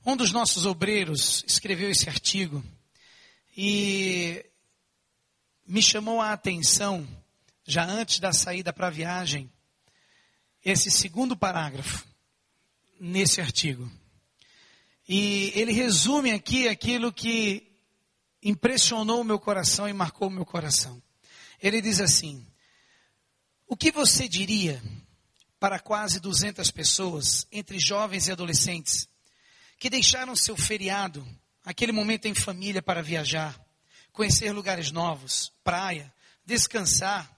[0.06, 2.64] Um dos nossos obreiros escreveu esse artigo
[3.56, 4.44] e
[5.66, 7.06] me chamou a atenção,
[7.66, 9.52] já antes da saída para a viagem,
[10.64, 12.06] esse segundo parágrafo
[13.00, 13.90] nesse artigo.
[15.08, 17.66] E ele resume aqui aquilo que
[18.42, 21.02] impressionou o meu coração e marcou o meu coração.
[21.61, 22.46] Ele diz assim:
[23.68, 24.83] o que você diria
[25.61, 29.07] para quase 200 pessoas, entre jovens e adolescentes,
[29.78, 31.26] que deixaram seu feriado,
[31.62, 33.61] aquele momento em família para viajar,
[34.11, 36.12] conhecer lugares novos, praia,
[36.46, 37.31] descansar,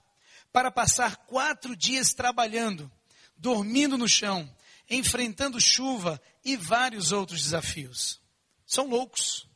[0.53, 2.89] para passar quatro dias trabalhando,
[3.35, 4.49] dormindo no chão,
[4.89, 8.21] enfrentando chuva e vários outros desafios?
[8.65, 9.49] São loucos.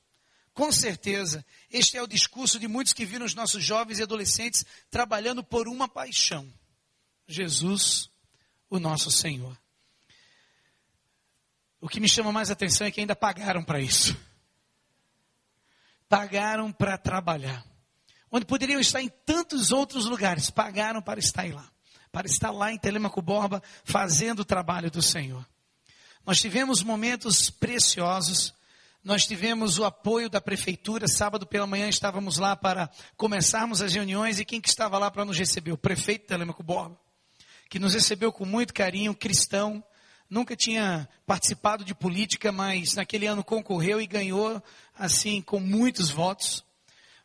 [0.53, 4.65] Com certeza, este é o discurso de muitos que viram os nossos jovens e adolescentes
[4.89, 6.51] trabalhando por uma paixão
[7.27, 8.09] Jesus,
[8.69, 9.57] o nosso Senhor.
[11.81, 14.17] O que me chama mais atenção é que ainda pagaram para isso.
[16.09, 17.65] Pagaram para trabalhar.
[18.31, 21.69] Onde poderiam estar em tantos outros lugares, pagaram para estar lá.
[22.11, 25.45] Para estar lá em Telemaco Borba, fazendo o trabalho do Senhor.
[26.25, 28.53] Nós tivemos momentos preciosos.
[29.03, 31.07] Nós tivemos o apoio da prefeitura.
[31.07, 34.39] Sábado pela manhã estávamos lá para começarmos as reuniões.
[34.39, 35.71] E quem que estava lá para nos receber?
[35.71, 37.04] O prefeito Telemaco Borba
[37.69, 39.83] que nos recebeu com muito carinho, cristão,
[40.29, 44.61] nunca tinha participado de política, mas naquele ano concorreu e ganhou,
[44.97, 46.63] assim, com muitos votos.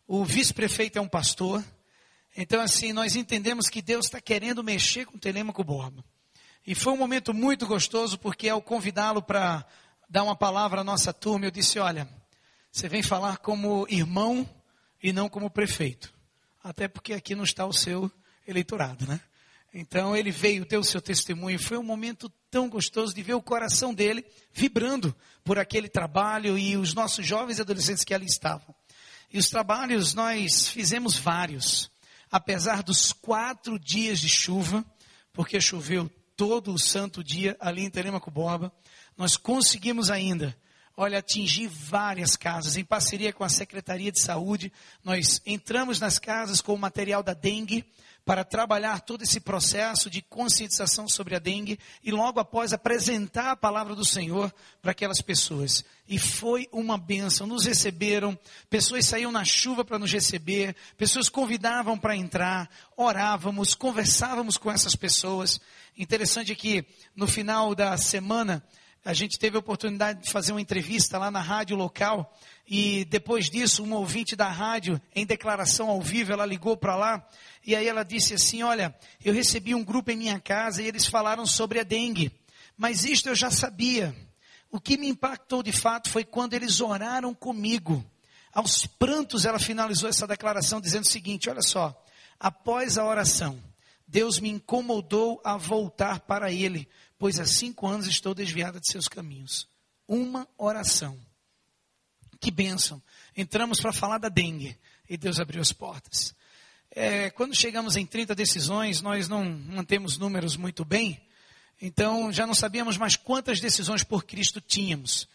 [0.07, 1.65] O vice-prefeito é um pastor,
[2.37, 6.05] Então, assim, nós entendemos que Deus está querendo mexer com o Telêmaco Borba.
[6.67, 9.67] E foi um momento muito gostoso, porque ao convidá-lo para
[10.09, 12.09] dar uma palavra à nossa turma, eu disse: Olha,
[12.71, 14.49] você vem falar como irmão
[15.03, 16.13] e não como prefeito.
[16.63, 18.11] Até porque aqui não está o seu
[18.47, 19.21] eleitorado, né?
[19.73, 21.59] Então ele veio, deu o seu testemunho.
[21.59, 25.15] Foi um momento tão gostoso de ver o coração dele vibrando
[25.45, 28.75] por aquele trabalho e os nossos jovens e adolescentes que ali estavam.
[29.33, 31.91] E os trabalhos nós fizemos vários.
[32.31, 34.85] Apesar dos quatro dias de chuva,
[35.33, 38.73] porque choveu todo o santo dia ali em Telemaco Borba,
[39.17, 40.57] nós conseguimos ainda
[41.01, 42.77] olha, atingir várias casas.
[42.77, 44.71] Em parceria com a Secretaria de Saúde,
[45.03, 47.87] nós entramos nas casas com o material da dengue
[48.31, 53.57] para trabalhar todo esse processo de conscientização sobre a dengue e logo após apresentar a
[53.57, 55.85] palavra do Senhor para aquelas pessoas.
[56.09, 57.45] E foi uma bênção.
[57.45, 64.57] Nos receberam, pessoas saíam na chuva para nos receber, pessoas convidavam para entrar, orávamos, conversávamos
[64.57, 65.61] com essas pessoas.
[65.99, 68.63] Interessante que no final da semana
[69.05, 72.37] a gente teve a oportunidade de fazer uma entrevista lá na rádio local
[72.67, 77.27] e depois disso, um ouvinte da rádio, em declaração ao vivo, ela ligou para lá
[77.67, 78.95] e aí ela disse assim: Olha,
[79.25, 82.31] eu recebi um grupo em minha casa e eles falaram sobre a dengue,
[82.77, 84.15] mas isto eu já sabia.
[84.71, 88.05] O que me impactou de fato foi quando eles oraram comigo.
[88.53, 92.05] Aos prantos, ela finalizou essa declaração dizendo o seguinte: Olha só,
[92.39, 93.61] após a oração,
[94.07, 96.89] Deus me incomodou a voltar para Ele,
[97.21, 99.69] pois há cinco anos estou desviada de seus caminhos.
[100.09, 101.21] Uma oração.
[102.41, 103.01] Que bênção.
[103.37, 104.75] Entramos para falar da dengue
[105.07, 106.35] e Deus abriu as portas.
[106.91, 111.21] É, quando chegamos em 30 decisões, nós não mantemos números muito bem,
[111.79, 115.29] então já não sabíamos mais quantas decisões por Cristo tínhamos.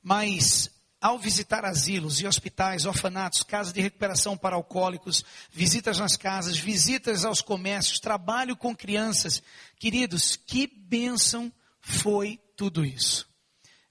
[0.00, 0.70] Mas
[1.02, 7.24] ao visitar asilos e hospitais, orfanatos, casas de recuperação para alcoólicos, visitas nas casas, visitas
[7.24, 9.42] aos comércios, trabalho com crianças,
[9.80, 13.28] queridos, que bênção foi tudo isso.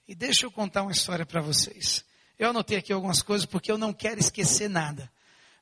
[0.08, 2.02] E deixa eu contar uma história para vocês.
[2.38, 5.12] Eu anotei aqui algumas coisas porque eu não quero esquecer nada.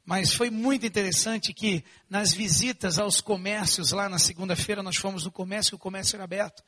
[0.06, 5.32] Mas foi muito interessante que nas visitas aos comércios, lá na segunda-feira, nós fomos no
[5.32, 6.62] comércio, o comércio era aberto.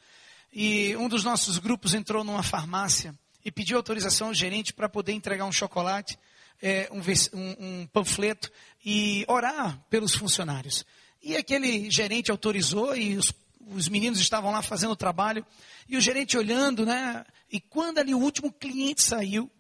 [0.53, 5.13] E um dos nossos grupos entrou numa farmácia e pediu autorização ao gerente para poder
[5.13, 6.19] entregar um chocolate,
[6.61, 7.01] é, um,
[7.35, 8.51] um, panfleto
[8.85, 10.85] e orar pelos funcionários.
[11.23, 13.33] E aquele gerente autorizou e os,
[13.69, 15.45] os meninos estavam lá fazendo o trabalho
[15.89, 17.25] e o gerente olhando, né?
[17.51, 19.51] E quando ali o último cliente saiu,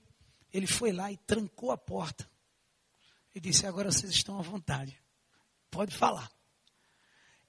[0.52, 2.28] ele foi lá e trancou a porta
[3.34, 4.98] e disse: Agora vocês estão à vontade,
[5.70, 6.30] pode falar.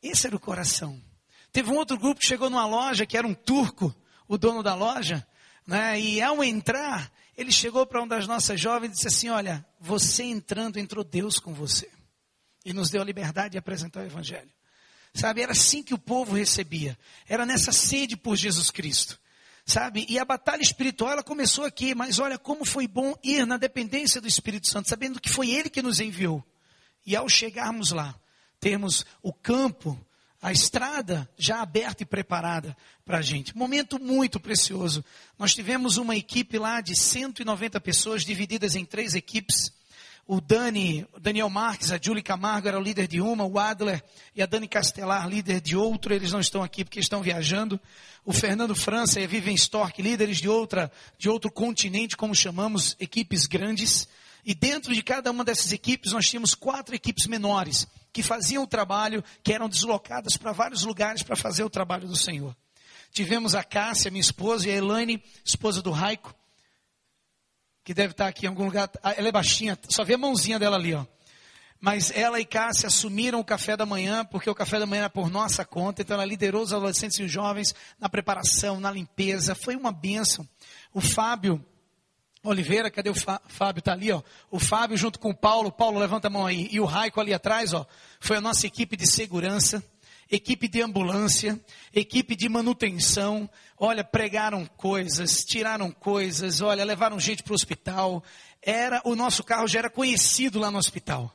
[0.02, 1.02] Esse era o coração.
[1.52, 3.96] Teve um outro grupo que chegou numa loja que era um turco,
[4.28, 5.26] o dono da loja,
[5.66, 6.00] né?
[6.00, 10.24] E ao entrar, ele chegou para uma das nossas jovens e disse assim: Olha, você
[10.24, 11.90] entrando, entrou Deus com você.
[12.66, 14.50] E nos deu a liberdade de apresentar o Evangelho.
[15.14, 16.98] Sabe, era assim que o povo recebia.
[17.28, 19.20] Era nessa sede por Jesus Cristo.
[19.66, 23.56] Sabe, e a batalha espiritual ela começou aqui, mas olha como foi bom ir na
[23.56, 26.44] dependência do Espírito Santo, sabendo que foi Ele que nos enviou.
[27.06, 28.14] E ao chegarmos lá,
[28.60, 29.98] termos o campo
[30.44, 32.76] a estrada já aberta e preparada
[33.06, 33.56] para a gente.
[33.56, 35.04] Momento muito precioso.
[35.40, 39.72] Nós tivemos uma equipe lá de 190 pessoas divididas em três equipes.
[40.28, 44.04] O Dani, Daniel Marques, a Julie Camargo era o líder de uma, o Adler
[44.36, 46.14] e a Dani Castelar, líder de outro.
[46.14, 47.80] Eles não estão aqui porque estão viajando.
[48.26, 52.98] O Fernando França e a Vivian Stork, líderes de outra, de outro continente, como chamamos,
[53.00, 54.10] equipes grandes.
[54.46, 58.68] E dentro de cada uma dessas equipes, nós tínhamos quatro equipes menores que faziam o
[58.68, 62.56] trabalho, que eram deslocadas para vários lugares para fazer o trabalho do Senhor.
[63.12, 66.34] Tivemos a Cássia, minha esposa, e a Elaine, esposa do Raico,
[67.84, 68.90] que deve estar aqui em algum lugar.
[69.02, 71.06] Ah, ela é baixinha, só vê a mãozinha dela ali, ó.
[71.80, 75.10] Mas ela e Cássia assumiram o café da manhã, porque o café da manhã era
[75.10, 79.54] por nossa conta, então ela liderou os adolescentes e os jovens na preparação, na limpeza,
[79.54, 80.48] foi uma bênção.
[80.94, 81.64] O Fábio,
[82.44, 83.80] Oliveira, cadê o Fábio?
[83.80, 84.22] Está ali, ó.
[84.52, 86.68] O Fábio junto com o Paulo, Paulo levanta a mão aí.
[86.72, 87.88] E o Raico ali atrás, ó,
[88.20, 89.82] foi a nossa equipe de segurança,
[90.30, 91.58] equipe de ambulância,
[91.94, 93.50] equipe de manutenção.
[93.78, 98.22] Olha, pregaram coisas, tiraram coisas, olha, levaram gente para o hospital.
[98.62, 101.34] Era, o nosso carro já era conhecido lá no hospital.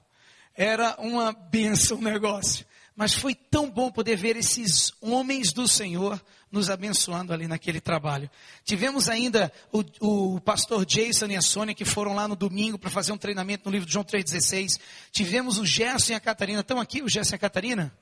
[0.54, 2.66] Era uma benção o negócio.
[2.94, 6.20] Mas foi tão bom poder ver esses homens do Senhor
[6.50, 8.30] nos abençoando ali naquele trabalho.
[8.64, 12.90] Tivemos ainda o, o pastor Jason e a Sônia que foram lá no domingo para
[12.90, 14.80] fazer um treinamento no livro de João 3,16.
[15.12, 16.60] Tivemos o Gerson e a Catarina.
[16.60, 17.92] Estão aqui o Gerson e a Catarina?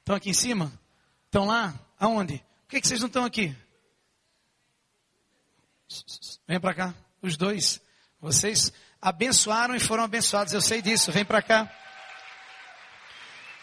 [0.00, 0.72] Estão aqui em cima?
[1.26, 1.74] Estão lá?
[1.98, 2.38] Aonde?
[2.38, 3.54] Por que, que vocês não estão aqui?
[6.46, 7.80] Vem para cá, os dois.
[8.20, 10.52] Vocês abençoaram e foram abençoados.
[10.52, 11.10] Eu sei disso.
[11.12, 11.70] Vem para cá.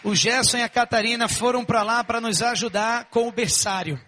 [0.03, 3.99] O Gerson e a Catarina foram para lá para nos ajudar com o berçário.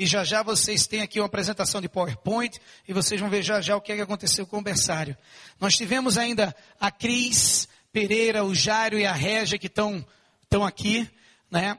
[0.00, 3.60] E já já vocês têm aqui uma apresentação de PowerPoint e vocês vão ver já
[3.60, 5.14] já o que, é que aconteceu com o berçário.
[5.60, 10.02] Nós tivemos ainda a Cris Pereira, o Jário e a Régia que estão
[10.42, 11.06] estão aqui,
[11.50, 11.78] né?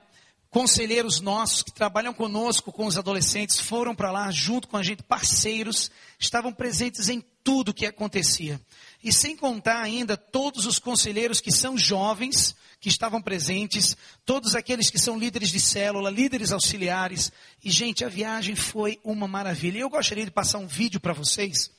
[0.51, 5.01] Conselheiros nossos que trabalham conosco com os adolescentes foram para lá junto com a gente,
[5.01, 8.61] parceiros, estavam presentes em tudo que acontecia.
[9.03, 13.95] E sem contar ainda todos os conselheiros que são jovens, que estavam presentes,
[14.25, 17.31] todos aqueles que são líderes de célula, líderes auxiliares.
[17.63, 19.79] E, gente, a viagem foi uma maravilha.
[19.79, 21.71] Eu gostaria de passar um vídeo para vocês,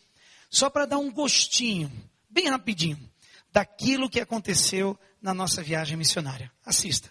[0.49, 1.91] só para dar um gostinho,
[2.31, 2.99] bem rapidinho,
[3.53, 6.51] daquilo que aconteceu na nossa viagem missionária.
[6.65, 7.11] Assista.